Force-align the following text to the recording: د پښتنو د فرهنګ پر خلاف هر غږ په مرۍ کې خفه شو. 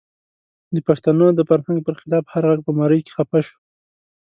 د 0.75 0.77
پښتنو 0.87 1.27
د 1.33 1.39
فرهنګ 1.49 1.79
پر 1.85 1.95
خلاف 2.01 2.25
هر 2.33 2.43
غږ 2.49 2.59
په 2.65 2.71
مرۍ 2.79 2.99
کې 3.05 3.11
خفه 3.15 3.39
شو. 3.47 3.57